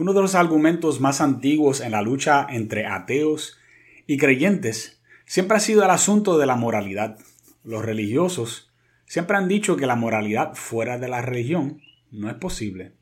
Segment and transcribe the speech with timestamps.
[0.00, 3.58] Uno de los argumentos más antiguos en la lucha entre ateos
[4.06, 7.18] y creyentes siempre ha sido el asunto de la moralidad.
[7.64, 8.72] Los religiosos
[9.04, 12.94] siempre han dicho que la moralidad fuera de la religión no es posible.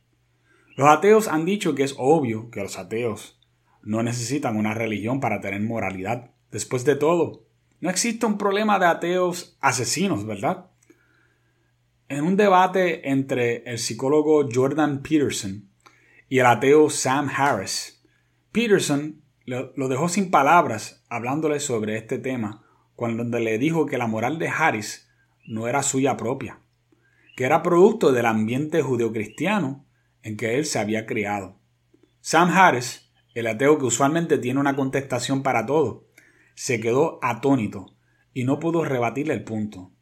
[0.77, 3.41] Los ateos han dicho que es obvio que los ateos
[3.85, 6.33] no necesitan una religión para tener moralidad.
[6.51, 7.45] Después de todo,
[7.79, 10.67] no existe un problema de ateos asesinos, ¿verdad?
[12.09, 15.69] En un debate entre el psicólogo Jordan Peterson
[16.29, 18.03] y el ateo Sam Harris,
[18.53, 22.65] Peterson lo dejó sin palabras hablándole sobre este tema
[22.95, 25.09] cuando le dijo que la moral de Harris
[25.47, 26.61] no era suya propia,
[27.37, 29.87] que era producto del ambiente judeocristiano
[30.23, 31.59] en que él se había criado.
[32.21, 36.09] Sam Harris, el ateo que usualmente tiene una contestación para todo,
[36.55, 37.97] se quedó atónito
[38.35, 39.93] y no pudo rebatirle el punto.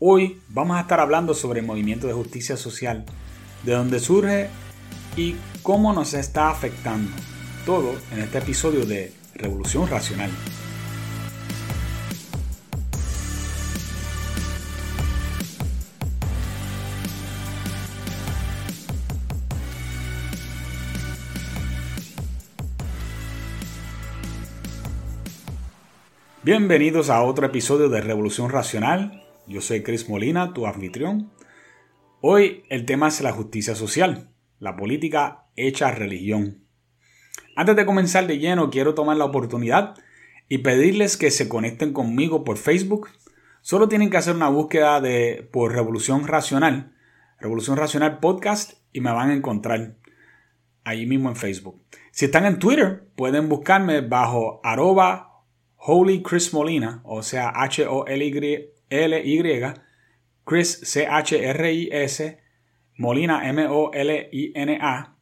[0.00, 3.06] Hoy vamos a estar hablando sobre el movimiento de justicia social,
[3.62, 4.50] de dónde surge
[5.16, 7.10] y cómo nos está afectando.
[7.64, 10.30] Todo en este episodio de Revolución Racional.
[26.42, 29.24] Bienvenidos a otro episodio de Revolución Racional.
[29.48, 31.32] Yo soy Chris Molina, tu anfitrión.
[32.20, 36.64] Hoy el tema es la justicia social, la política hecha religión.
[37.54, 39.94] Antes de comenzar de lleno, quiero tomar la oportunidad
[40.48, 43.08] y pedirles que se conecten conmigo por Facebook.
[43.62, 46.92] Solo tienen que hacer una búsqueda de por Revolución Racional,
[47.40, 49.96] Revolución Racional Podcast y me van a encontrar
[50.84, 51.82] ahí mismo en Facebook.
[52.12, 55.42] Si están en Twitter, pueden buscarme bajo arroba
[55.76, 58.70] Holy Chris Molina, o sea, H-O-L-Y,
[60.44, 62.38] Chris C-H-R-I-S,
[62.96, 65.16] Molina M-O-L-I-N-A,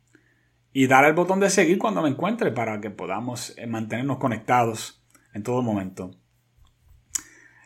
[0.72, 5.05] y dar el botón de seguir cuando me encuentre para que podamos eh, mantenernos conectados
[5.33, 6.11] en todo momento.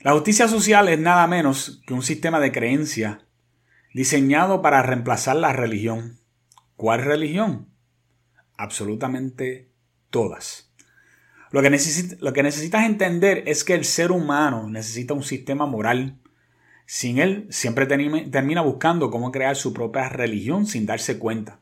[0.03, 3.27] La justicia social es nada menos que un sistema de creencia
[3.95, 6.19] diseñado para reemplazar la religión.
[6.77, 7.69] ¿Cuál religión?
[8.57, 9.73] Absolutamente
[10.11, 10.71] todas.
[11.51, 16.19] Lo que necesitas entender es que el ser humano necesita un sistema moral.
[16.91, 21.61] Sin él, siempre termina buscando cómo crear su propia religión sin darse cuenta.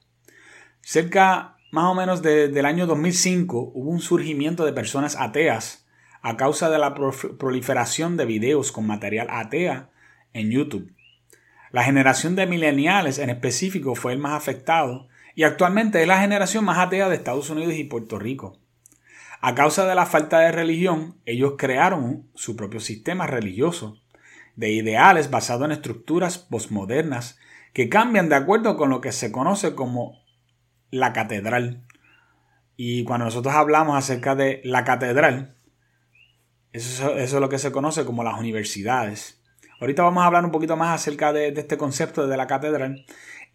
[0.83, 5.85] Cerca más o menos del año 2005 hubo un surgimiento de personas ateas
[6.23, 9.91] a causa de la proliferación de videos con material atea
[10.33, 10.95] en YouTube.
[11.73, 16.65] La generación de millennials en específico fue el más afectado y actualmente es la generación
[16.65, 18.61] más atea de Estados Unidos y Puerto Rico.
[19.41, 24.01] A causa de la falta de religión, ellos crearon su propio sistema religioso,
[24.57, 27.39] de ideales basados en estructuras posmodernas
[27.73, 30.25] que cambian de acuerdo con lo que se conoce como
[30.91, 31.85] la catedral.
[32.77, 35.57] Y cuando nosotros hablamos acerca de la catedral,
[36.73, 39.43] eso, es lo que se conoce como las universidades.
[39.81, 43.05] Ahorita vamos a hablar un poquito más acerca de, de este concepto de la catedral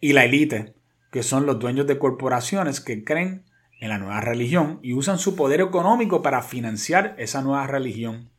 [0.00, 0.74] y la élite,
[1.10, 3.44] que son los dueños de corporaciones que creen
[3.80, 8.30] en la nueva religión y usan su poder económico para financiar esa nueva religión.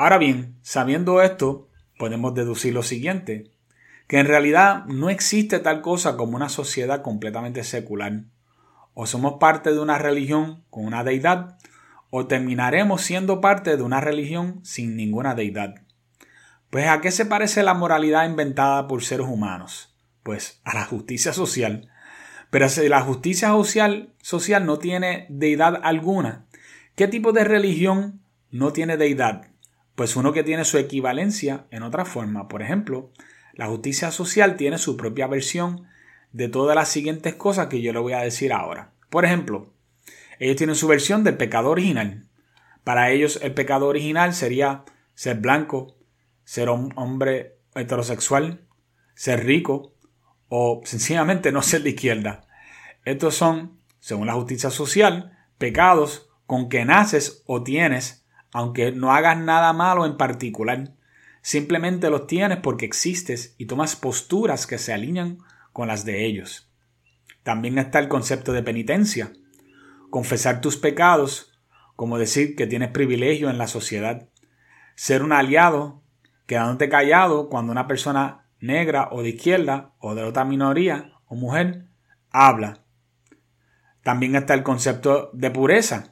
[0.00, 1.68] Ahora bien, sabiendo esto,
[1.98, 3.50] podemos deducir lo siguiente,
[4.08, 8.22] que en realidad no existe tal cosa como una sociedad completamente secular.
[8.94, 11.58] O somos parte de una religión con una deidad,
[12.08, 15.74] o terminaremos siendo parte de una religión sin ninguna deidad.
[16.70, 19.94] Pues ¿a qué se parece la moralidad inventada por seres humanos?
[20.22, 21.90] Pues a la justicia social,
[22.48, 26.46] pero si la justicia social, social no tiene deidad alguna,
[26.94, 29.49] ¿qué tipo de religión no tiene deidad?
[30.00, 32.48] Pues uno que tiene su equivalencia en otra forma.
[32.48, 33.12] Por ejemplo,
[33.52, 35.88] la justicia social tiene su propia versión
[36.32, 38.94] de todas las siguientes cosas que yo le voy a decir ahora.
[39.10, 39.74] Por ejemplo,
[40.38, 42.24] ellos tienen su versión del pecado original.
[42.82, 45.98] Para ellos el pecado original sería ser blanco,
[46.44, 48.66] ser un hombre heterosexual,
[49.14, 49.92] ser rico,
[50.48, 52.46] o sencillamente no ser de izquierda.
[53.04, 58.19] Estos son, según la justicia social, pecados con que naces o tienes,
[58.52, 60.94] aunque no hagas nada malo en particular.
[61.42, 65.38] Simplemente los tienes porque existes y tomas posturas que se alinean
[65.72, 66.70] con las de ellos.
[67.42, 69.32] También está el concepto de penitencia.
[70.10, 71.52] Confesar tus pecados,
[71.96, 74.28] como decir que tienes privilegio en la sociedad.
[74.94, 76.02] Ser un aliado,
[76.46, 81.86] quedándote callado cuando una persona negra o de izquierda o de otra minoría o mujer
[82.30, 82.84] habla.
[84.02, 86.09] También está el concepto de pureza.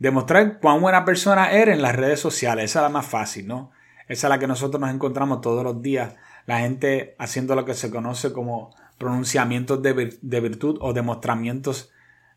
[0.00, 2.64] Demostrar cuán buena persona eres en las redes sociales.
[2.64, 3.70] Esa es la más fácil, ¿no?
[4.08, 6.16] Esa es la que nosotros nos encontramos todos los días.
[6.46, 11.92] La gente haciendo lo que se conoce como pronunciamientos de, de virtud o demostramientos,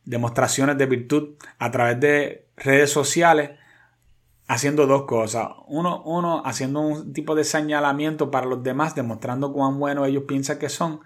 [0.05, 3.51] demostraciones de virtud a través de redes sociales
[4.47, 5.47] haciendo dos cosas.
[5.67, 10.59] Uno, uno, haciendo un tipo de señalamiento para los demás, demostrando cuán buenos ellos piensan
[10.59, 10.99] que son.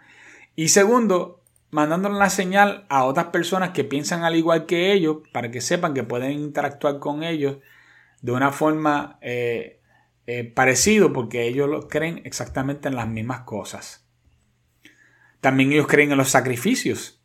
[0.56, 1.37] Y segundo,
[1.70, 5.94] mandándole una señal a otras personas que piensan al igual que ellos, para que sepan
[5.94, 7.58] que pueden interactuar con ellos
[8.22, 9.82] de una forma eh,
[10.26, 14.08] eh, parecida, porque ellos creen exactamente en las mismas cosas.
[15.42, 17.22] También ellos creen en los sacrificios.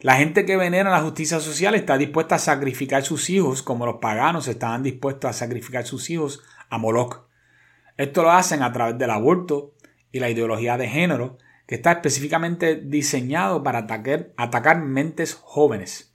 [0.00, 3.98] La gente que venera la justicia social está dispuesta a sacrificar sus hijos como los
[4.00, 7.28] paganos estaban dispuestos a sacrificar sus hijos a Moloch.
[7.96, 9.74] Esto lo hacen a través del aborto
[10.10, 11.38] y la ideología de género
[11.74, 13.86] está específicamente diseñado para
[14.36, 16.14] atacar, mentes jóvenes.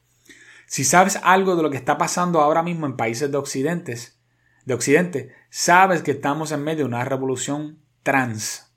[0.65, 4.19] Si sabes algo de lo que está pasando ahora mismo en países de, occidentes,
[4.65, 8.68] de Occidente, sabes que estamos en medio de una revolución trans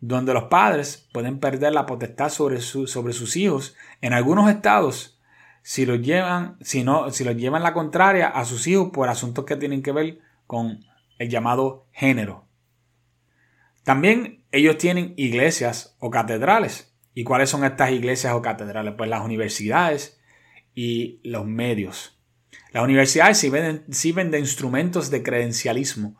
[0.00, 3.76] donde los padres pueden perder la potestad sobre, sobre sus hijos.
[4.00, 5.20] En algunos estados,
[5.62, 9.44] si los llevan, si no, si los llevan la contraria a sus hijos por asuntos
[9.44, 10.80] que tienen que ver con
[11.18, 12.48] el llamado género.
[13.84, 16.94] También ellos tienen iglesias o catedrales.
[17.14, 18.94] ¿Y cuáles son estas iglesias o catedrales?
[18.96, 20.20] Pues las universidades
[20.74, 22.18] y los medios.
[22.72, 26.16] Las universidades sirven de instrumentos de credencialismo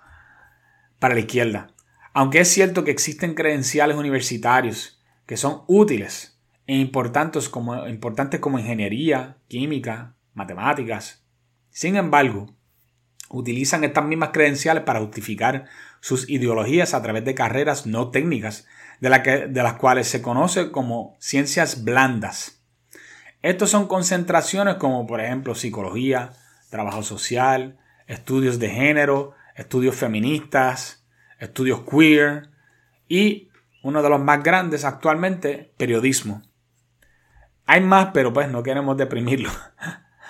[0.99, 1.73] para la izquierda.
[2.13, 8.59] Aunque es cierto que existen credenciales universitarios que son útiles e importantes como, importantes como
[8.59, 11.25] ingeniería, química, matemáticas,
[11.71, 12.55] sin embargo,
[13.31, 15.67] utilizan estas mismas credenciales para justificar
[16.03, 18.67] sus ideologías a través de carreras no técnicas,
[19.01, 19.09] de,
[19.49, 22.61] de las cuales se conoce como ciencias blandas.
[23.41, 26.33] Estos son concentraciones como por ejemplo psicología,
[26.71, 27.79] trabajo social,
[28.09, 31.07] estudios de género, estudios feministas,
[31.39, 32.51] estudios queer
[33.09, 33.49] y
[33.85, 36.43] uno de los más grandes actualmente, periodismo.
[37.65, 39.51] Hay más, pero pues no queremos deprimirlo.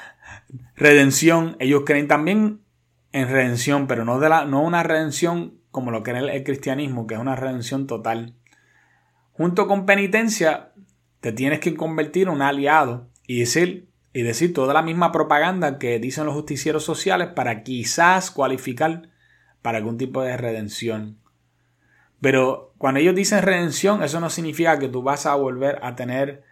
[0.76, 2.60] redención, ellos creen también
[3.12, 7.08] en redención, pero no, de la, no una redención como lo cree el, el cristianismo,
[7.08, 8.36] que es una redención total.
[9.32, 10.72] Junto con penitencia,
[11.20, 15.78] te tienes que convertir en un aliado y decir, y decir toda la misma propaganda
[15.78, 19.08] que dicen los justicieros sociales para quizás cualificar
[19.62, 21.19] para algún tipo de redención.
[22.20, 26.44] Pero cuando ellos dicen redención, eso no significa que tú vas a volver a tener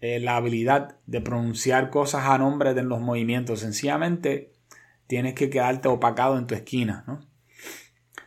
[0.00, 3.60] eh, la habilidad de pronunciar cosas a nombre de los movimientos.
[3.60, 4.52] Sencillamente
[5.06, 7.04] tienes que quedarte opacado en tu esquina.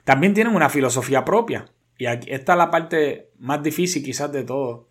[0.04, 1.72] También tienen una filosofía propia.
[1.98, 4.90] Y aquí, esta es la parte más difícil quizás de todo.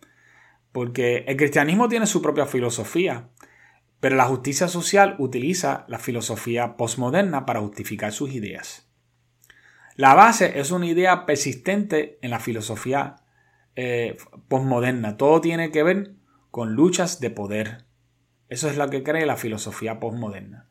[0.71, 3.29] Porque el cristianismo tiene su propia filosofía.
[3.99, 8.87] Pero la justicia social utiliza la filosofía postmoderna para justificar sus ideas.
[9.95, 13.17] La base es una idea persistente en la filosofía
[13.75, 14.17] eh,
[14.47, 15.17] postmoderna.
[15.17, 16.15] Todo tiene que ver
[16.49, 17.85] con luchas de poder.
[18.49, 20.67] Eso es lo que cree la filosofía postmoderna.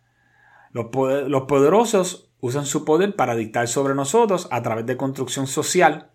[0.73, 0.87] Los,
[1.29, 6.11] los poderosos usan su poder para dictar sobre nosotros a través de construcción social,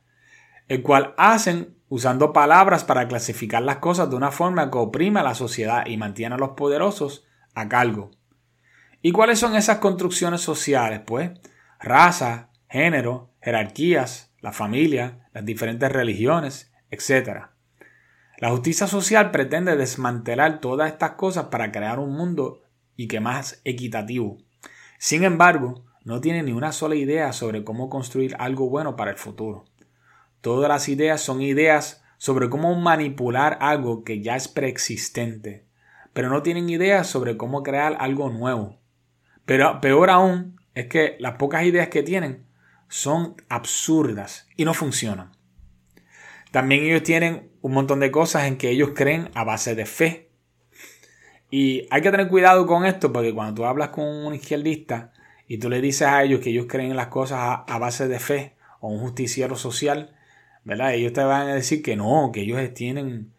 [0.68, 5.24] el cual hacen usando palabras para clasificar las cosas de una forma que oprime a
[5.24, 8.12] la sociedad y mantiene a los poderosos a cargo.
[9.02, 11.02] ¿Y cuáles son esas construcciones sociales?
[11.06, 11.32] Pues
[11.80, 17.46] raza, género, jerarquías, la familia, las diferentes religiones, etc.
[18.38, 22.64] La justicia social pretende desmantelar todas estas cosas para crear un mundo
[22.96, 24.38] y que más equitativo.
[24.98, 29.18] Sin embargo, no tiene ni una sola idea sobre cómo construir algo bueno para el
[29.18, 29.66] futuro.
[30.40, 35.66] Todas las ideas son ideas sobre cómo manipular algo que ya es preexistente,
[36.14, 38.80] pero no tienen ideas sobre cómo crear algo nuevo.
[39.46, 42.46] Pero peor aún es que las pocas ideas que tienen
[42.88, 45.32] son absurdas y no funcionan.
[46.52, 50.30] También ellos tienen un montón de cosas en que ellos creen a base de fe.
[51.50, 55.12] Y hay que tener cuidado con esto porque cuando tú hablas con un izquierdista
[55.48, 58.20] y tú le dices a ellos que ellos creen en las cosas a, base de
[58.20, 60.16] fe o un justiciero social,
[60.64, 60.94] ¿verdad?
[60.94, 63.34] Ellos te van a decir que no, que ellos tienen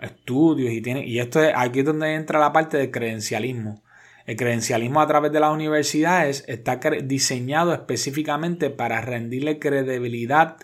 [0.00, 1.06] estudios y tienen...
[1.06, 3.82] Y esto es, aquí es donde entra la parte del credencialismo.
[4.26, 10.56] El credencialismo a través de las universidades está diseñado específicamente para rendirle credibilidad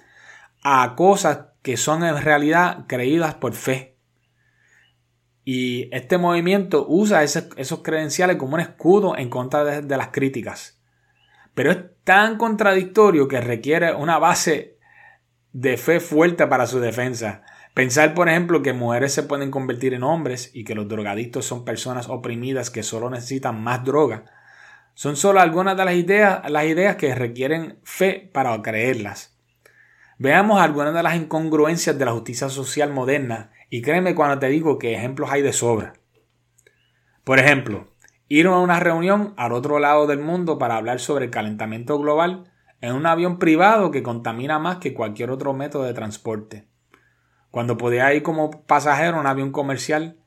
[0.63, 3.97] a cosas que son en realidad creídas por fe.
[5.45, 10.76] Y este movimiento usa esos credenciales como un escudo en contra de las críticas.
[11.57, 14.77] Pero es tan contradictorio que requiere una base
[15.55, 17.45] de fe fuerte para su defensa.
[17.73, 21.65] Pensar, por ejemplo, que mujeres se pueden convertir en hombres y que los drogadictos son
[21.65, 24.25] personas oprimidas que solo necesitan más droga,
[24.93, 29.39] son solo algunas de las ideas, las ideas que requieren fe para creerlas.
[30.19, 34.79] Veamos algunas de las incongruencias de la justicia social moderna Y créeme cuando te digo
[34.79, 35.95] que ejemplos hay de sobra.
[37.25, 37.89] Por ejemplo,
[38.29, 42.53] ir a una reunión al otro lado del mundo para hablar sobre el calentamiento global
[42.81, 46.69] en un avión privado que contamina más que cualquier otro método de transporte.
[47.51, 50.19] Cuando podía ir como pasajero en un avión comercial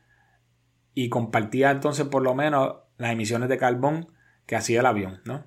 [0.93, 4.07] y compartía entonces por lo menos las emisiones de carbón
[4.45, 5.45] que hacía el avión, ¿no?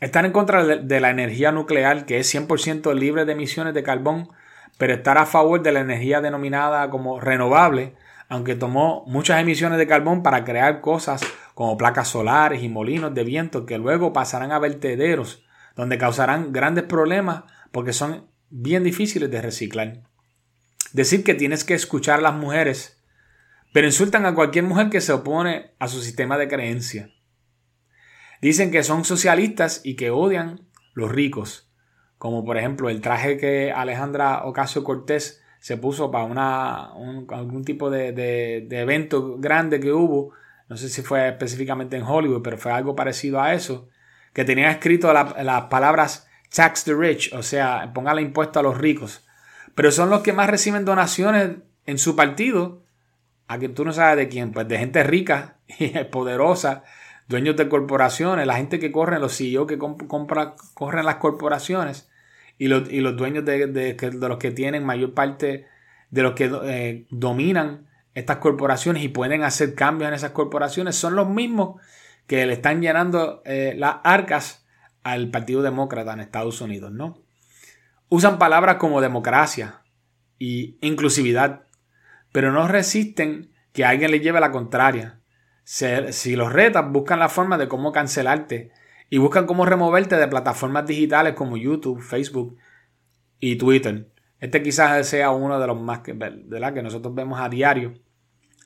[0.00, 4.28] Estar en contra de la energía nuclear, que es 100% libre de emisiones de carbón,
[4.76, 7.96] pero estar a favor de la energía denominada como renovable,
[8.28, 11.22] aunque tomó muchas emisiones de carbón para crear cosas
[11.54, 15.42] como placas solares y molinos de viento que luego pasarán a vertederos,
[15.74, 20.02] donde causarán grandes problemas porque son bien difíciles de reciclar.
[20.92, 23.02] Decir que tienes que escuchar a las mujeres,
[23.72, 27.10] pero insultan a cualquier mujer que se opone a su sistema de creencia.
[28.40, 31.70] Dicen que son socialistas y que odian los ricos,
[32.18, 36.92] como por ejemplo el traje que Alejandra Ocasio Cortés se puso para una,
[37.30, 40.32] algún tipo de, evento grande que hubo,
[40.68, 43.88] no sé si fue específicamente en Hollywood, pero fue algo parecido a eso,
[44.32, 49.26] que tenía escrito las palabras tax the rich, o sea, póngale impuesto a los ricos,
[49.74, 52.84] pero son los que más reciben donaciones en su partido,
[53.46, 56.84] a que tú no sabes de quién, pues de gente rica y poderosa,
[57.28, 62.08] dueños de corporaciones, la gente que corre, los CEO que compra, corren las corporaciones,
[62.58, 65.66] y los, y los dueños de, de, los que tienen mayor parte
[66.10, 71.14] de los que eh, dominan estas corporaciones y pueden hacer cambios en esas corporaciones son
[71.14, 71.80] los mismos
[72.26, 74.66] que le están llenando eh, las arcas
[75.04, 77.22] al Partido Demócrata en Estados Unidos, ¿no?
[78.08, 79.82] Usan palabras como democracia
[80.38, 81.62] y inclusividad,
[82.32, 85.20] pero no resisten que alguien les lleve la contraria.
[85.64, 88.72] si los retas, buscan la forma de cómo cancelarte
[89.10, 92.56] y buscan cómo removerte de plataformas digitales como YouTube, Facebook
[93.40, 94.08] y Twitter.
[94.40, 97.94] Este quizás sea uno de los más que, que nosotros vemos a diario.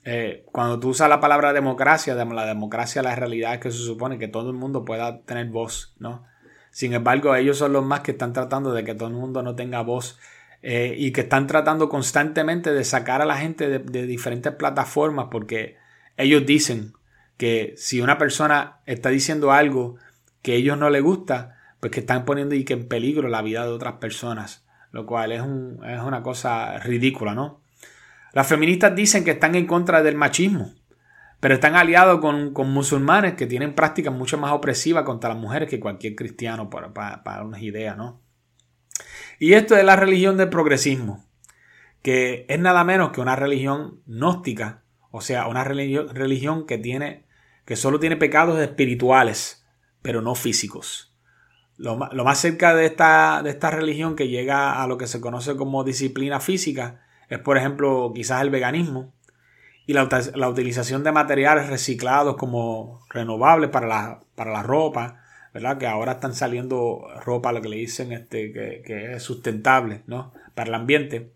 [0.05, 4.19] Eh, cuando tú usas la palabra democracia, la democracia, la realidad es que se supone
[4.19, 6.25] que todo el mundo pueda tener voz, ¿no?
[6.71, 9.55] Sin embargo, ellos son los más que están tratando de que todo el mundo no
[9.55, 10.19] tenga voz
[10.61, 15.77] eh, y que están tratando constantemente de sacar a la gente de diferentes plataformas porque
[16.17, 16.93] ellos dicen
[17.37, 19.97] que si una persona está diciendo algo
[20.43, 23.41] que a ellos no les gusta, pues que están poniendo y que en peligro la
[23.41, 27.63] vida de otras personas, lo cual es, es una cosa ridícula, ¿no?
[28.33, 30.73] Las feministas dicen que están en contra del machismo,
[31.39, 35.79] pero están aliados con, musulmanes que tienen prácticas mucho más opresivas contra las mujeres que
[35.79, 38.21] cualquier cristiano, para, para, unas ideas, ¿no?
[39.39, 41.25] Y esto es la religión del progresismo,
[42.01, 47.25] que es nada menos que una religión gnóstica, o sea, una religión que tiene,
[47.65, 49.62] que solo tiene pecados espirituales,
[50.03, 51.11] pero no físicos.
[51.77, 55.55] Lo, más cerca de esta, de esta religión que llega a lo que se conoce
[55.55, 59.11] como disciplina física es, por ejemplo, quizás el veganismo
[59.87, 60.07] y la,
[60.47, 65.77] utilización de materiales reciclados como renovables para la, para la ropa, ¿verdad?
[65.77, 70.31] Que ahora están saliendo ropa, lo que le dicen este, que, es sustentable, ¿no?
[70.53, 71.31] Para el ambiente.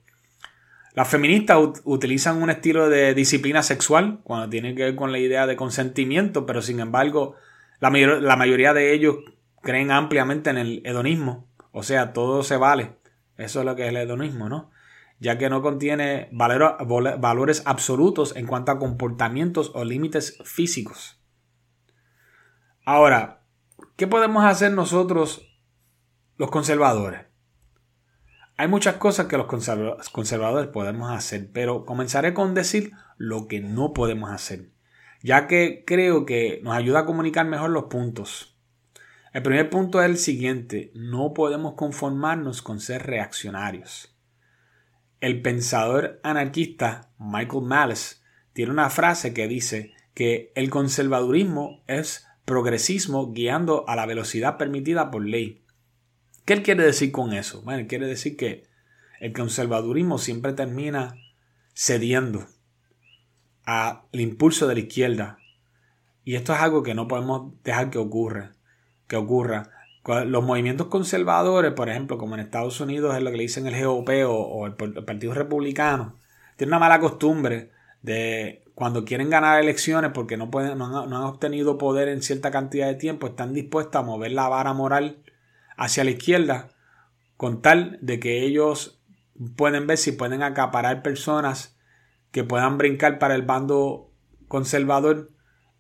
[0.94, 5.46] Las feministas utilizan un estilo de disciplina sexual cuando tiene que ver con la idea
[5.46, 7.36] de consentimiento, pero sin embargo
[7.80, 9.18] la, mayoría de ellos
[9.62, 12.98] creen ampliamente en el hedonismo, o sea, todo se vale.
[13.38, 14.72] Eso es lo que es el hedonismo, ¿no?
[15.20, 21.22] Ya que no contiene valores absolutos en cuanto a comportamientos o límites físicos.
[22.86, 23.44] Ahora,
[23.96, 25.48] ¿qué podemos hacer nosotros
[26.38, 27.26] los conservadores?
[28.58, 33.94] Hay muchas cosas que los conservadores podemos hacer, pero comenzaré con decir lo que no
[33.94, 34.72] podemos hacer
[35.22, 38.58] ya que creo que nos ayuda a comunicar mejor los puntos.
[39.34, 44.16] El primer punto es el siguiente, no podemos conformarnos con ser reaccionarios.
[45.20, 48.18] El pensador anarquista Michael Malice
[48.54, 55.12] tiene una frase que dice que el conservadurismo es progresismo guiando a la velocidad permitida
[55.12, 55.64] por ley.
[56.46, 57.62] ¿Qué él quiere decir con eso?
[57.62, 58.64] Bueno, quiere decir que
[59.20, 61.16] el conservadurismo siempre termina
[61.76, 62.48] cediendo
[63.68, 65.40] al impulso de la izquierda.
[66.24, 68.54] Y esto es algo que no podemos dejar que ocurra.
[69.08, 69.72] Que ocurra.
[70.26, 73.86] Los movimientos conservadores, por ejemplo, como en Estados Unidos es lo que le dicen el
[73.86, 76.16] GOP o, el, Partido Republicano,
[76.56, 77.72] tienen una mala costumbre
[78.02, 82.88] de cuando quieren ganar elecciones porque no, pueden, no, han, obtenido poder en cierta cantidad
[82.88, 85.18] de tiempo, están dispuestos a mover la vara moral
[85.76, 86.70] hacia la izquierda
[87.36, 89.02] con tal de que ellos
[89.58, 91.77] pueden ver si pueden acaparar personas
[92.38, 94.14] que puedan brincar para el bando
[94.48, 95.32] conservador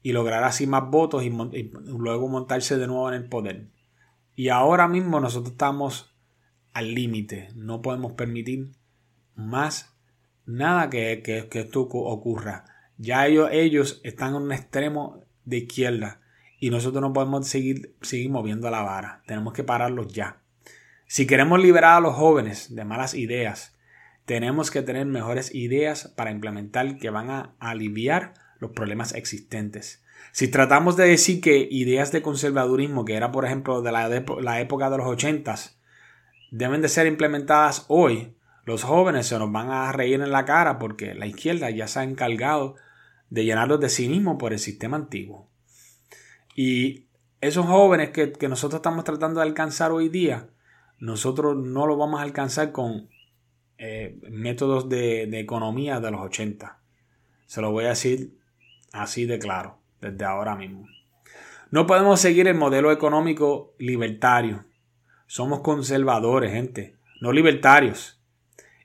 [0.02, 3.68] y lograr así más votos y, luego montarse de nuevo en el poder.
[4.36, 6.16] Y ahora mismo nosotros estamos
[6.74, 8.72] al límite, no podemos permitir
[9.36, 9.96] más
[10.48, 12.66] nada que, que, esto ocurra.
[12.98, 16.22] Ya ellos, ellos están en un extremo de izquierda
[16.60, 19.22] y nosotros no podemos seguir, seguir moviendo la vara.
[19.28, 20.42] Tenemos que pararlos ya.
[21.06, 23.76] Si queremos liberar a los jóvenes de malas ideas,
[24.27, 30.03] tenemos que tener mejores ideas para implementar que van a aliviar los problemas existentes.
[30.34, 34.89] Si tratamos de decir que ideas de conservadurismo, que era por ejemplo de la, época
[34.89, 35.79] de los ochentas,
[36.51, 40.77] deben de ser implementadas hoy, los jóvenes se nos van a reír en la cara
[40.77, 42.75] porque la izquierda ya se ha encargado
[43.29, 45.50] de llenarlos de cinismo por el sistema antiguo.
[46.53, 47.05] Y
[47.39, 50.50] esos jóvenes que, nosotros estamos tratando de alcanzar hoy día,
[51.00, 53.07] nosotros no lo vamos a alcanzar con
[53.77, 56.79] eh, métodos de, economía de los 80.
[57.46, 58.38] Se lo voy a decir
[58.91, 60.88] así de claro, desde ahora mismo.
[61.69, 64.65] No podemos seguir el modelo económico libertario.
[65.27, 68.22] Somos conservadores, gente, no libertarios.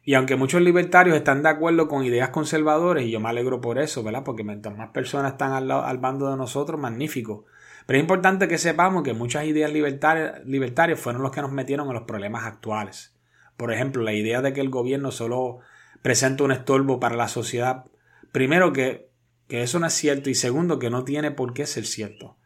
[0.05, 3.79] Y aunque muchos libertarios están de acuerdo con ideas conservadoras, y yo me alegro por
[3.79, 4.25] eso, ¿verdad?
[4.25, 7.47] Porque mientras más personas están al, al bando de nosotros, magnífico.
[7.87, 11.87] Pero es importante que sepamos que muchas ideas libertarias, libertarias fueron los que nos metieron
[11.89, 13.15] en los problemas actuales.
[13.63, 15.61] Por ejemplo, la idea de que el gobierno solo
[16.03, 17.85] presenta un estorbo para la sociedad.
[18.33, 19.09] Primero, que,
[19.47, 20.31] que eso no es cierto.
[20.31, 22.37] Y segundo, que no tiene por qué ser cierto.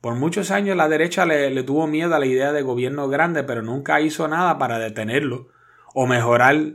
[0.00, 3.42] Por muchos años la derecha le, le tuvo miedo a la idea de gobierno grande,
[3.42, 5.48] pero nunca hizo nada para detenerlo
[5.92, 6.74] o mejorar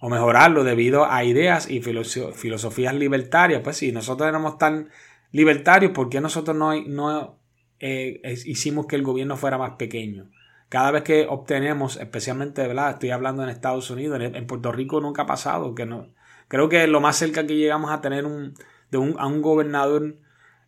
[0.00, 3.60] o mejorarlo debido a ideas y filosofías libertarias.
[3.62, 4.88] Pues si nosotros éramos tan
[5.32, 7.38] libertarios, ¿por qué nosotros no, no
[7.78, 10.30] eh, hicimos que el gobierno fuera más pequeño?
[10.72, 12.66] Cada vez que obtenemos, especialmente.
[12.66, 15.74] Estoy hablando en Estados Unidos, en Puerto Rico nunca ha pasado.
[15.74, 16.08] Que no,
[16.48, 18.54] creo que lo más cerca que llegamos a tener un,
[18.90, 20.16] de un, a un gobernador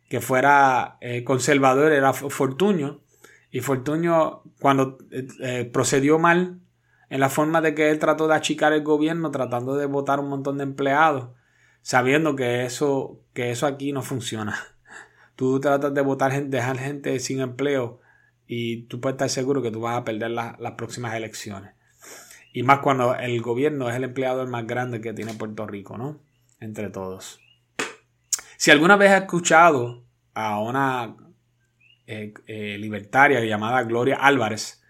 [0.07, 3.01] que fuera eh, conservador era Fortuño.
[3.49, 4.99] Y Fortuño, cuando
[5.41, 6.59] eh, procedió mal
[7.09, 10.29] en la forma de que él trató de achicar el gobierno tratando de votar un
[10.29, 11.29] montón de empleados,
[11.81, 14.55] sabiendo que eso, que eso aquí no funciona.
[15.35, 18.01] Tú tratas de votar, dejar gente sin empleo
[18.47, 21.73] y tú puedes estar seguro que tú vas a perder las próximas elecciones.
[22.53, 26.21] Y más cuando el gobierno es el empleador más grande que tiene Puerto Rico, ¿no?
[26.59, 27.39] Entre todos.
[28.57, 31.17] Si alguna vez has escuchado a una
[32.07, 34.81] eh, eh, libertaria llamada Gloria Álvarez,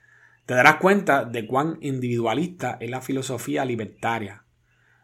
[0.46, 4.44] te darás cuenta de cuán individualista es la filosofía libertaria.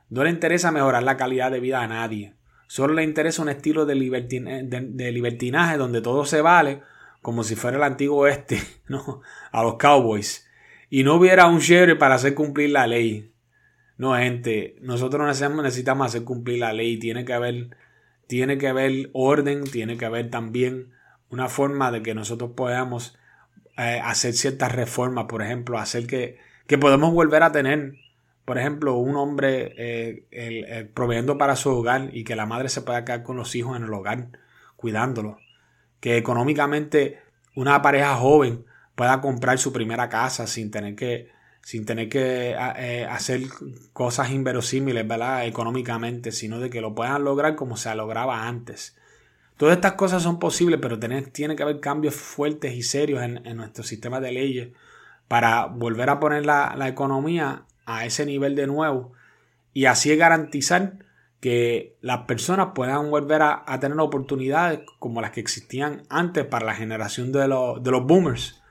[0.09, 2.35] No le interesa mejorar la calidad de vida a nadie.
[2.67, 6.83] Solo le interesa un estilo de, libertinaje donde todo se vale
[7.21, 9.21] como si fuera el antiguo oeste, ¿no?
[9.51, 10.47] A los cowboys.
[10.89, 13.31] Y no hubiera un sheriff para hacer cumplir la ley.
[13.97, 16.97] No, gente, nosotros necesitamos hacer cumplir la ley.
[16.97, 17.77] Tiene que haber,
[18.27, 20.91] tiene que haber orden, tiene que haber también
[21.29, 23.17] una forma de que nosotros podamos
[23.77, 27.93] eh, hacer ciertas reformas, por ejemplo, hacer que, que podemos volver a tener,
[28.43, 33.05] por ejemplo, un hombre eh, proveyendo para su hogar y que la madre se pueda
[33.05, 34.27] quedar con los hijos en el hogar,
[34.75, 35.37] cuidándolos.
[36.01, 37.21] Que económicamente
[37.55, 41.29] una pareja joven pueda comprar su primera casa sin tener que,
[41.61, 43.43] sin tener que eh, hacer
[43.93, 45.45] cosas inverosímiles, ¿verdad?
[45.45, 48.97] Económicamente, sino de que lo puedan lograr como se lograba antes.
[49.61, 53.83] Todas estas cosas son posibles, pero tiene, que haber cambios fuertes y serios en, nuestro
[53.83, 54.69] sistema de leyes
[55.27, 59.13] para volver a poner la, economía a ese nivel de nuevo
[59.71, 60.93] y así garantizar
[61.41, 66.75] que las personas puedan volver a, tener oportunidades como las que existían antes para la
[66.75, 68.63] generación de, los, boomers,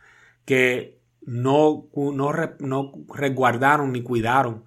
[0.46, 4.64] que no, no, resguardaron ni cuidaron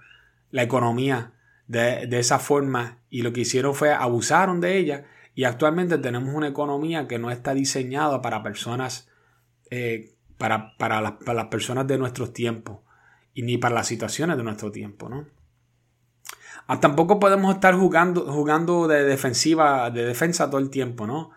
[0.51, 1.33] la economía
[1.67, 6.33] de, de, esa forma y lo que hicieron fue abusaron de ella y actualmente tenemos
[6.33, 9.09] una economía que no está diseñada para personas,
[9.71, 12.79] eh, para, para, las, personas de nuestros tiempos
[13.33, 15.27] y ni para las situaciones de nuestro tiempo, ¿no?
[16.67, 21.31] Ah, tampoco podemos estar jugando, jugando de defensiva, de defensa todo el tiempo, ¿no?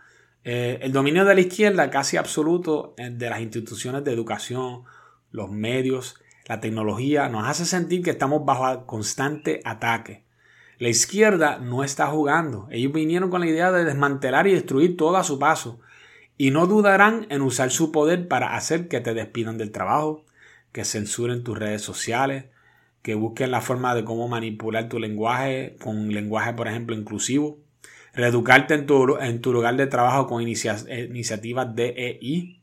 [0.44, 4.84] Eh, el dominio de la izquierda casi absoluto de las instituciones de educación,
[5.32, 10.24] los medios, la tecnología, nos hace sentir que estamos bajo constante ataque.
[10.78, 12.68] La izquierda no está jugando.
[12.70, 15.80] Ellos vinieron con la idea de desmantelar y destruir todo a su paso.
[16.38, 20.24] Y no dudarán en usar su poder para hacer que te despidan del trabajo,
[20.72, 22.44] que censuren tus redes sociales,
[23.06, 27.60] que busquen la forma de cómo manipular tu lenguaje con lenguaje, por ejemplo, inclusivo,
[28.12, 32.60] reeducarte en tu, lugar de trabajo con iniciativas DEI,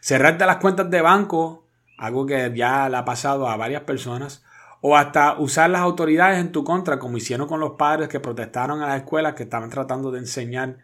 [0.00, 4.42] cerrarte las cuentas de banco, algo que ya le ha pasado a varias personas,
[4.80, 8.82] o hasta usar las autoridades en tu contra, como hicieron con los padres que protestaron
[8.82, 10.78] en las escuelas, que estaban tratando de enseñar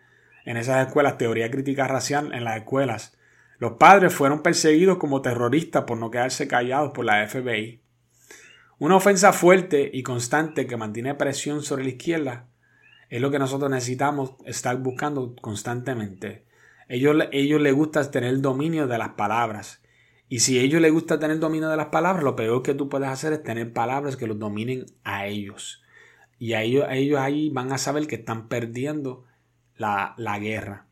[0.45, 3.19] en esas escuelas teoría crítica racial en las escuelas.
[3.59, 7.90] Los padres fueron perseguidos como terroristas por no quedarse callados por la FBI.
[8.81, 12.49] Una ofensa fuerte y constante que mantiene presión sobre la izquierda
[13.11, 16.47] es lo que nosotros necesitamos estar buscando constantemente.
[16.89, 19.83] Ellos, ellos les gusta tener dominio de las palabras.
[20.31, 22.89] Y si a ellos les gusta tener dominio de las palabras, lo peor que tú
[22.89, 25.83] puedes hacer es tener palabras que los dominen a ellos.
[26.39, 29.27] Y a ellos, ellos ahí van a saber que están perdiendo
[29.77, 30.87] la, guerra.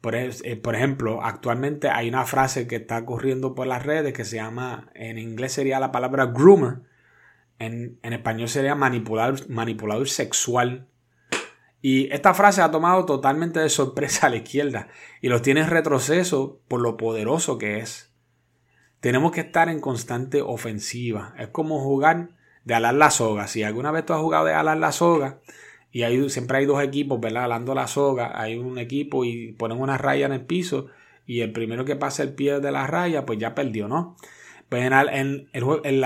[0.00, 4.24] Por, eh, por, ejemplo, actualmente hay una frase que está corriendo por las redes que
[4.24, 6.87] se llama, en inglés sería la palabra groomer,
[7.58, 10.88] en, español sería manipulador, manipulador sexual.
[11.80, 14.88] Y esta frase ha tomado totalmente de sorpresa a la izquierda
[15.20, 18.12] y los tiene en retroceso por lo poderoso que es.
[19.00, 21.34] Tenemos que estar en constante ofensiva.
[21.38, 22.30] Es como jugar
[22.64, 23.46] de alar la soga.
[23.46, 25.40] Si alguna vez tú has jugado de alar la soga
[25.92, 27.44] y hay, siempre hay dos equipos, ¿verdad?
[27.44, 30.88] Alando la soga, hay un equipo y ponen una raya en el piso
[31.26, 34.16] y el primero que pasa el pie de la raya, pues ya perdió, ¿no?
[34.68, 36.04] Pues en, el,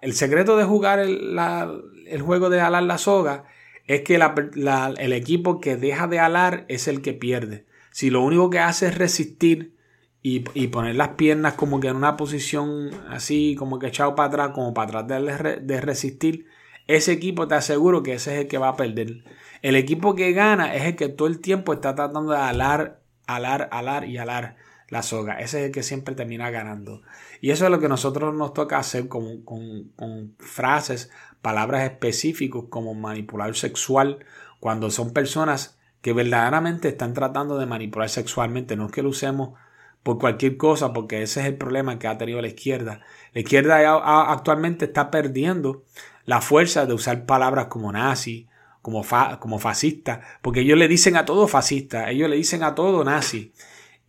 [0.00, 3.44] el, secreto de jugar el, juego de alar la soga
[3.86, 7.66] es que el equipo que deja de alar es el que pierde.
[7.92, 9.76] Si lo único que hace es resistir
[10.22, 14.50] y, poner las piernas como que en una posición así, como que echado para atrás,
[14.54, 16.46] como para tratar de, resistir,
[16.88, 19.22] ese equipo te aseguro que ese es el que va a perder.
[19.62, 23.68] El equipo que gana es el que todo el tiempo está tratando de alar, alar,
[23.70, 24.56] alar y alar
[24.90, 25.34] la soga.
[25.34, 27.02] Ese es el que siempre termina ganando.
[27.40, 32.94] Y eso es lo que nosotros nos toca hacer con, con, frases, palabras específicas como
[32.94, 34.24] manipular sexual,
[34.58, 38.76] cuando son personas que verdaderamente están tratando de manipular sexualmente.
[38.76, 39.58] No es que lo usemos
[40.02, 43.00] por cualquier cosa, porque ese es el problema que ha tenido la izquierda.
[43.32, 43.96] La izquierda
[44.32, 45.84] actualmente está perdiendo
[46.24, 48.48] la fuerza de usar palabras como nazi,
[48.82, 49.04] como,
[49.38, 53.52] como fascista, porque ellos le dicen a todo fascista, ellos le dicen a todo nazi.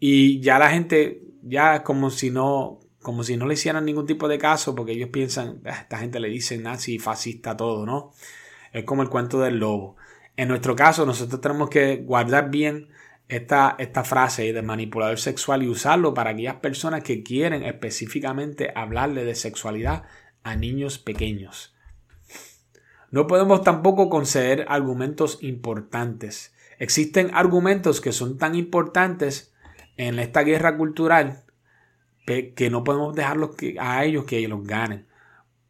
[0.04, 4.28] Y ya la gente, ya como si no, como si no le hicieran ningún tipo
[4.28, 8.12] de caso, porque ellos piensan, ah, esta gente le dice nazi, fascista, todo, ¿no?
[8.74, 9.98] Es como el cuento del lobo.
[10.38, 12.90] En nuestro caso, nosotros tenemos que guardar bien
[13.28, 19.24] esta, esta frase de manipulador sexual y usarlo para aquellas personas que quieren específicamente hablarle
[19.24, 20.06] de sexualidad
[20.42, 21.76] a niños pequeños.
[23.12, 26.56] No podemos tampoco conceder argumentos importantes.
[26.80, 29.51] Existen argumentos que son tan importantes
[30.08, 31.44] en esta guerra cultural
[32.26, 35.08] que no podemos dejarlos a ellos que ellos ganen.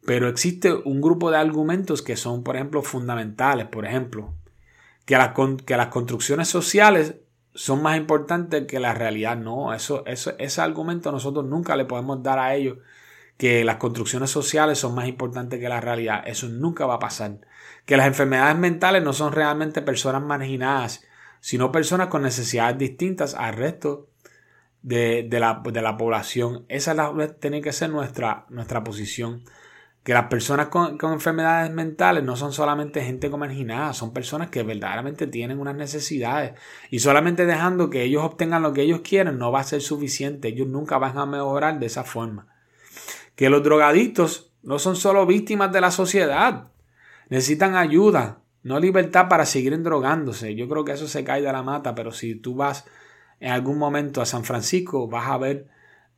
[0.04, 3.66] Pero existe un grupo de argumentos que son, por ejemplo, fundamentales.
[3.66, 4.34] Por ejemplo,
[5.04, 5.32] que las,
[5.64, 7.16] que las construcciones sociales
[7.54, 9.36] son más importantes que la realidad.
[9.36, 12.78] No, eso, eso, ese argumento nosotros nunca le podemos dar a ellos
[13.36, 16.22] que las construcciones sociales son más importantes que la realidad.
[16.26, 17.38] Eso nunca va a pasar.
[17.86, 21.02] Que las enfermedades mentales no son realmente personas marginadas,
[21.40, 24.08] sino personas con necesidades distintas al resto
[24.82, 26.64] de, la, población.
[26.68, 29.44] Esa la, tiene que ser nuestra, nuestra posición.
[30.02, 34.64] Que las personas con, enfermedades mentales no son solamente gente con marginada, son personas que
[34.64, 36.54] verdaderamente tienen unas necesidades.
[36.90, 40.48] Y solamente dejando que ellos obtengan lo que ellos quieren no va a ser suficiente.
[40.48, 42.48] Ellos nunca van a mejorar de esa forma.
[43.36, 46.68] Que los drogadictos no son solo víctimas de la sociedad.
[47.28, 50.56] Necesitan ayuda, no libertad para seguir drogándose.
[50.56, 52.84] Yo creo que eso se cae de la mata, pero si tú vas
[53.42, 55.66] en algún momento a San Francisco, vas a ver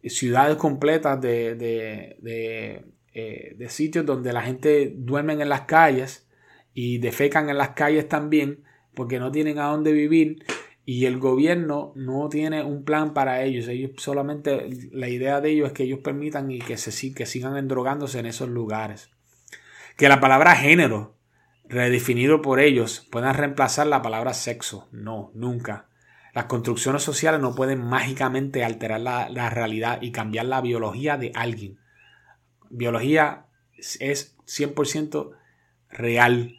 [0.04, 2.84] ciudades completas de, de,
[3.14, 6.28] eh, de, sitios donde la gente duerme en las calles
[6.74, 10.44] y defecan en las calles también porque no tienen a dónde vivir
[10.84, 13.68] y el gobierno no tiene un plan para ellos.
[13.68, 17.56] Ellos solamente la idea de ellos es que ellos permitan y que, se, que sigan
[17.56, 19.08] endrogándose en esos lugares.
[19.96, 21.16] Que la palabra género,
[21.64, 24.90] redefinido por ellos, pueda reemplazar la palabra sexo.
[24.92, 25.88] No, nunca.
[26.34, 31.78] Las construcciones sociales no pueden mágicamente alterar la, realidad y cambiar la biología de alguien.
[32.70, 33.46] Biología
[33.78, 35.30] es 100%
[35.90, 36.56] real.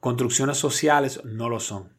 [0.00, 1.96] Construcciones sociales no lo son.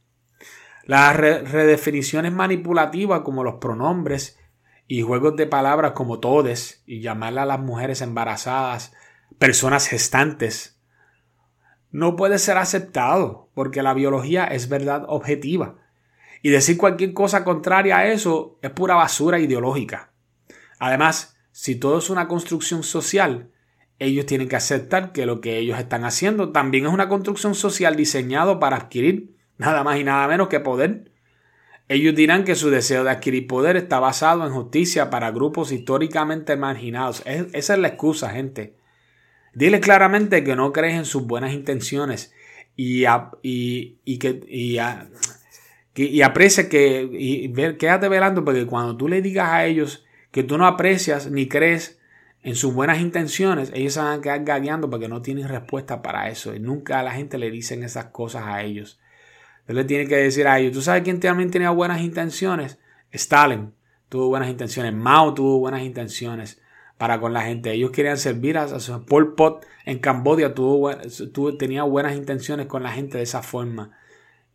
[0.84, 4.38] Las redefiniciones manipulativas como los pronombres
[4.86, 8.92] y juegos de palabras como todes y llamar a las mujeres embarazadas
[9.38, 10.82] personas gestantes
[11.92, 15.78] no puede ser aceptado porque la biología es verdad objetiva
[16.42, 20.12] y decir cualquier cosa contraria a eso es pura basura ideológica.
[20.80, 23.52] Además, si todo es una construcción social,
[24.00, 27.96] ellos tienen que aceptar que lo que ellos están haciendo también es una construcción social
[27.96, 31.12] diseñado para adquirir nada más y nada menos que poder.
[31.90, 36.56] Ellos dirán que su deseo de adquirir poder está basado en justicia para grupos históricamente
[36.56, 37.24] marginados.
[37.26, 38.78] esa es la excusa, gente.
[39.54, 42.32] Dile claramente que no crees en sus buenas intenciones
[42.76, 43.04] y,
[43.42, 44.78] y, que y
[46.22, 50.66] aprecia que, y quédate velando porque cuando tú le digas a ellos que tú no
[50.66, 52.00] aprecias ni crees
[52.42, 56.30] en sus buenas intenciones, ellos se van a quedar gagueando porque no tienen respuesta para
[56.30, 56.56] eso.
[56.56, 59.00] Y nunca a la gente le dicen esas cosas a ellos.
[59.68, 62.80] Él le tiene que decir a ellos, ¿tú sabes quién también tenía buenas intenciones?
[63.12, 63.74] Stalin
[64.08, 66.62] tuvo buenas intenciones, Mao tuvo buenas intenciones
[66.98, 67.72] para con la gente.
[67.72, 70.92] Ellos querían servir a, a Pol Pot en Camboya tuvo,
[71.34, 73.98] tuvo, tenía buenas intenciones con la gente de esa forma.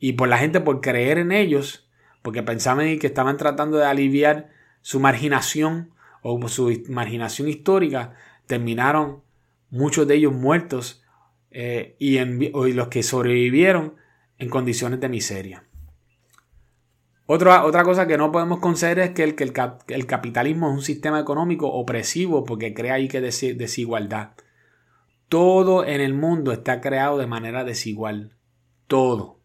[0.06, 1.88] Y por la gente, por creer en ellos,
[2.20, 4.50] porque pensaban que estaban tratando de aliviar
[4.82, 8.12] su marginación o su marginación histórica,
[8.46, 9.22] terminaron
[9.70, 11.02] muchos de ellos muertos
[11.50, 13.94] eh, y, los que sobrevivieron
[14.36, 15.64] en condiciones de miseria.
[17.24, 19.50] Otra, otra cosa que no podemos conceder es que, el, que
[19.88, 24.32] el, capitalismo es un sistema económico opresivo porque crea ahí que desigualdad.
[25.30, 28.36] Todo en el mundo está creado de manera desigual.
[28.86, 29.42] Todo.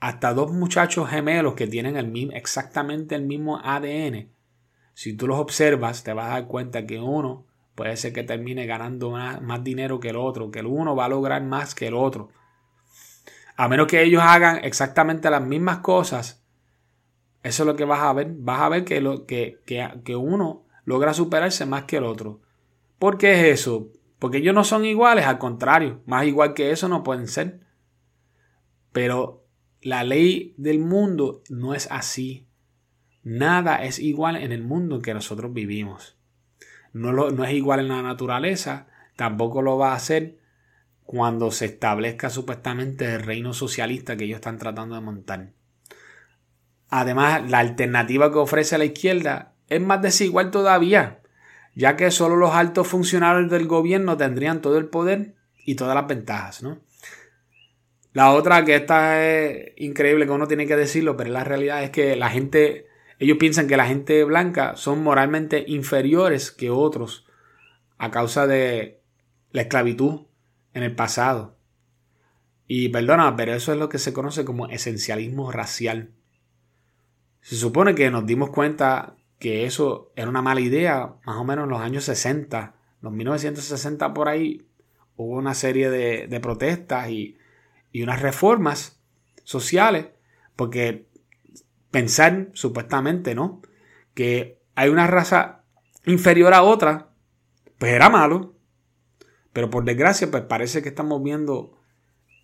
[0.00, 4.30] Hasta dos muchachos gemelos que tienen el mismo, exactamente el mismo ADN
[5.00, 8.66] si tú los observas, te vas a dar cuenta que uno puede ser que termine
[8.66, 11.94] ganando más, dinero que el otro, que el uno va a lograr más que el
[11.94, 12.28] otro.
[13.56, 16.44] A menos que ellos hagan exactamente las mismas cosas,
[17.42, 18.30] eso es lo que vas a ver.
[18.30, 22.42] Vas a ver que, lo, que, que, uno logra superarse más que el otro.
[22.98, 23.88] ¿Por qué es eso?
[24.18, 27.60] Porque ellos no son iguales, al contrario, más igual que eso no pueden ser.
[28.92, 29.39] Pero
[29.82, 32.46] la ley del mundo no es así.
[33.22, 36.16] Nada es igual en el mundo en que nosotros vivimos.
[36.92, 40.38] No, no es igual en la naturaleza, tampoco lo va a ser
[41.04, 45.52] cuando se establezca supuestamente el reino socialista que ellos están tratando de montar.
[46.88, 51.20] Además, la alternativa que ofrece la izquierda es más desigual todavía,
[51.74, 56.06] ya que solo los altos funcionarios del gobierno tendrían todo el poder y todas las
[56.06, 56.80] ventajas, ¿no?
[58.12, 61.90] La otra que esta es increíble que uno tiene que decirlo, pero la realidad es
[61.90, 62.86] que la gente
[63.20, 67.26] ellos piensan que la gente blanca son moralmente inferiores que otros
[67.98, 69.02] a causa de
[69.52, 70.22] la esclavitud
[70.72, 71.54] en el pasado.
[72.66, 76.12] Y perdona, pero eso es lo que se conoce como esencialismo racial.
[77.42, 81.64] Se supone que nos dimos cuenta que eso era una mala idea más o menos
[81.64, 84.66] en los años 60, los 1960 por ahí
[85.16, 87.36] hubo una serie de, protestas y,
[87.92, 89.00] y unas reformas
[89.44, 90.06] sociales
[90.56, 91.08] porque
[91.90, 93.62] pensar, supuestamente, ¿no?
[94.14, 95.64] Que hay una raza
[96.04, 97.10] inferior a otra,
[97.78, 98.54] pues era malo.
[99.52, 101.76] Pero por desgracia, pues parece que estamos viendo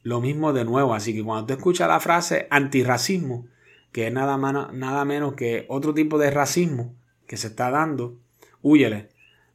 [0.02, 0.94] lo mismo de nuevo.
[0.94, 3.46] Así que cuando tú escuchas la frase antirracismo,
[3.92, 4.36] que es nada,
[4.72, 8.18] nada menos que otro tipo de racismo que se está dando,
[8.62, 9.08] huyele.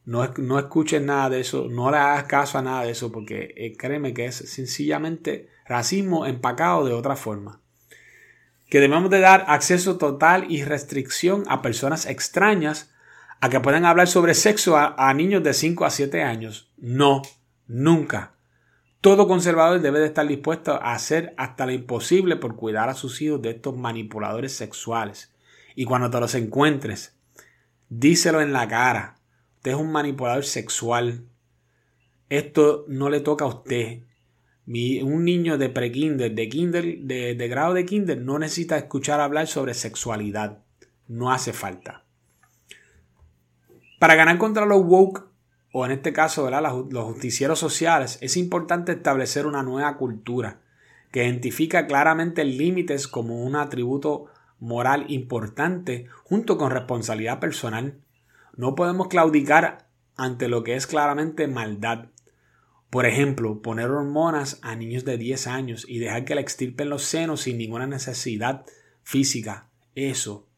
[0.04, 3.54] No, no escuches nada de eso, no le hagas caso a nada de eso, porque
[3.56, 7.62] eh, créeme que es sencillamente racismo empacado de otra forma
[8.72, 12.90] que debemos de dar acceso total y restricción a personas extrañas
[13.42, 16.72] a que puedan hablar sobre sexo a, niños de 5 a 7 años.
[16.78, 17.22] No,
[17.68, 18.32] nunca.
[19.02, 23.22] Todo conservador debe de estar dispuesto a hacer hasta lo imposible por cuidar a sus
[23.22, 25.34] hijos de estos manipuladores sexuales.
[25.76, 27.18] Y cuando te los encuentres,
[27.90, 29.18] díselo en la cara.
[29.58, 31.26] Usted es un manipulador sexual.
[32.30, 34.04] Esto no le toca a usted
[34.68, 39.74] un niño de pre-kinder, de, kinder, de, grado de kinder, no necesita escuchar hablar sobre
[39.74, 40.60] sexualidad.
[41.08, 42.04] No hace falta.
[44.00, 45.28] Para ganar contra los woke,
[45.74, 50.62] o en este caso los justicieros sociales, es importante establecer una nueva cultura
[51.12, 54.28] que identifica claramente límites como un atributo
[54.60, 58.00] moral importante junto con responsabilidad personal.
[58.56, 62.06] No podemos claudicar ante lo que es claramente maldad
[62.92, 67.04] por ejemplo, poner hormonas a niños de 10 años y dejar que la extirpen los
[67.04, 68.66] senos sin ninguna necesidad
[69.02, 69.70] física.
[69.96, 70.50] Eso,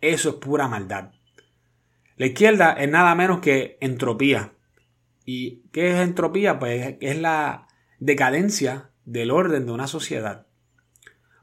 [0.00, 1.12] eso es pura maldad.
[2.16, 4.54] La izquierda es nada menos que entropía.
[5.24, 6.58] ¿Y qué es entropía?
[6.58, 7.68] Pues es la
[8.00, 10.48] decadencia del orden de una sociedad.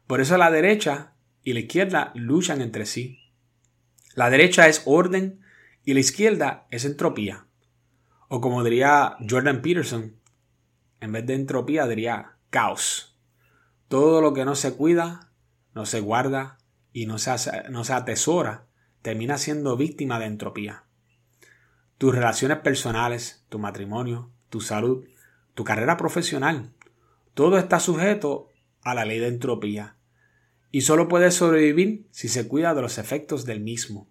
[0.05, 3.19] Por eso la derecha y la izquierda luchan entre sí.
[4.15, 5.39] La derecha es orden
[5.85, 7.45] y la izquierda es entropía.
[8.27, 10.15] O como diría Jordan Peterson,
[11.05, 13.17] en vez de entropía diría caos.
[13.87, 15.31] Todo lo que no se cuida,
[15.73, 16.57] no se guarda
[16.91, 17.31] y no se,
[17.69, 18.67] no se atesora
[19.01, 20.85] termina siendo víctima de entropía.
[21.99, 25.05] Tus relaciones personales, tu matrimonio, tu salud,
[25.53, 26.73] tu carrera profesional,
[27.35, 28.49] todo está sujeto
[28.81, 29.97] a la ley de entropía
[30.71, 34.09] y solo puede sobrevivir si se cuida de los efectos del mismo.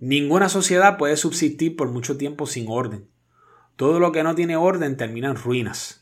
[0.00, 3.10] Ninguna sociedad puede subsistir por mucho tiempo sin orden.
[3.76, 6.01] Todo lo que no tiene orden termina en ruinas.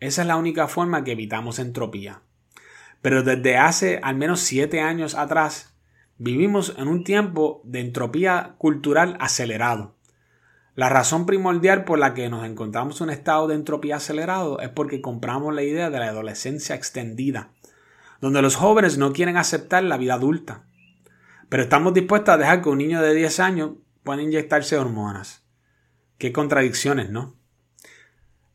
[0.00, 2.22] Esa es la única forma que evitamos entropía.
[3.02, 5.74] Pero desde hace al menos siete años atrás,
[6.18, 9.96] vivimos en un tiempo de entropía cultural acelerado.
[10.74, 14.68] La razón primordial por la que nos encontramos en un estado de entropía acelerado es
[14.68, 17.50] porque compramos la idea de la adolescencia extendida,
[18.20, 20.66] donde los jóvenes no quieren aceptar la vida adulta.
[21.48, 23.70] Pero estamos dispuestos a dejar que un niño de 10 años
[24.04, 25.46] pueda inyectarse hormonas.
[26.18, 27.36] Qué contradicciones, ¿no?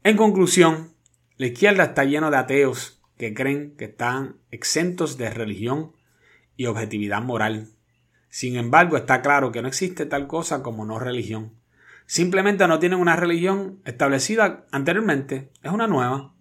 [0.03, 0.93] En conclusión,
[1.41, 5.93] la izquierda está llena de ateos que creen que están exentos de religión
[6.55, 7.69] y objetividad moral.
[8.29, 11.55] Sin embargo, está claro que no existe tal cosa como no religión.
[12.05, 16.35] Simplemente no tienen una religión establecida anteriormente, es una nueva.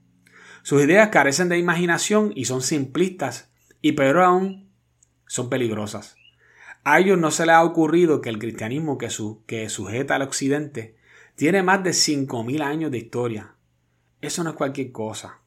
[0.61, 4.71] Sus ideas carecen de imaginación y son simplistas, y peor aún,
[5.27, 6.17] son peligrosas.
[6.85, 9.09] A ellos no se les ha ocurrido que el cristianismo que,
[9.47, 10.99] que sujeta al occidente
[11.37, 13.55] tiene más de 5.000 años de historia.
[14.21, 15.41] Eso no es cualquier cosa.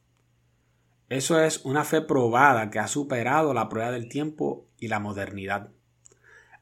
[1.08, 5.70] Eso es una fe probada que ha superado la prueba del tiempo y la modernidad.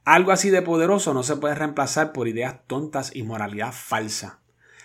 [0.04, 4.40] Algo así de poderoso no se puede reemplazar por ideas tontas y moralidad falsa.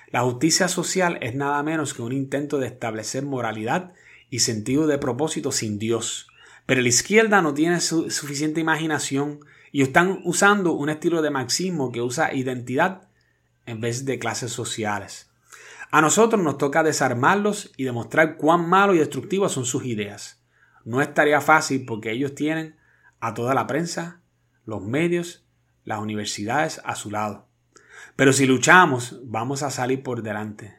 [0.10, 3.94] La justicia social es nada menos que un intento de establecer moralidad
[4.30, 6.28] y sentido de propósito sin Dios.
[6.66, 9.40] Pero la izquierda no tiene suficiente imaginación
[9.72, 13.10] y están usando un estilo de marxismo que usa identidad
[13.66, 15.30] en vez de clases sociales.
[15.90, 20.44] A nosotros nos toca desarmarlos y demostrar cuán malos y destructivas son sus ideas.
[20.84, 22.78] No es tarea fácil porque ellos tienen
[23.20, 24.22] a toda la prensa,
[24.66, 25.46] los medios,
[25.84, 27.48] las universidades a su lado.
[28.16, 30.76] Pero si luchamos, vamos a salir por delante.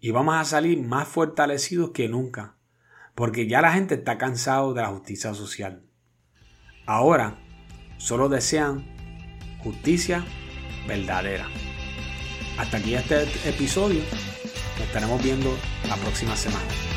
[0.00, 2.56] Y vamos a salir más fortalecidos que nunca,
[3.14, 5.84] porque ya la gente está cansado de la justicia social.
[6.86, 7.38] Ahora,
[7.98, 8.84] solo desean
[9.62, 10.24] justicia
[10.88, 11.46] verdadera.
[12.58, 14.02] Hasta aquí este episodio.
[14.78, 15.56] Nos estaremos viendo
[15.88, 16.91] la próxima semana.